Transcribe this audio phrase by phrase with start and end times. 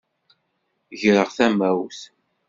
[1.01, 1.99] Greɣ tamawt.